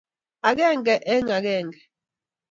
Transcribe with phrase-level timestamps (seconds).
[0.47, 1.77] akenge eng ekenge